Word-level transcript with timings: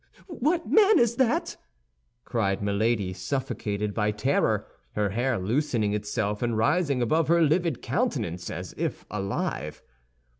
What 0.25 0.67
man 0.67 0.97
is 0.97 1.17
that?" 1.17 1.57
cried 2.25 2.63
Milady, 2.63 3.13
suffocated 3.13 3.93
by 3.93 4.09
terror, 4.09 4.65
her 4.93 5.09
hair 5.11 5.37
loosening 5.37 5.93
itself, 5.93 6.41
and 6.41 6.57
rising 6.57 7.03
above 7.03 7.27
her 7.27 7.43
livid 7.43 7.83
countenance 7.83 8.49
as 8.49 8.73
if 8.79 9.05
alive. 9.11 9.83